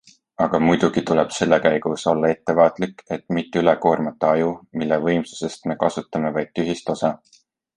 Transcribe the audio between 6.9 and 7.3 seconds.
osa.